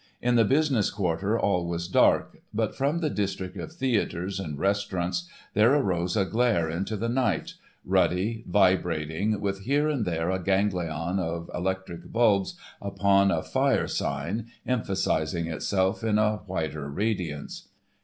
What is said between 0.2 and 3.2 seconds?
the business quarter all was dark, but from the